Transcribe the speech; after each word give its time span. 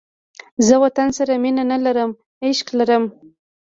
زه 0.65 0.75
وطن 0.83 1.07
سره 1.17 1.33
مینه 1.43 1.63
نه 1.71 1.77
لرم، 1.85 2.11
عشق 2.47 2.67
لرم 2.77 3.03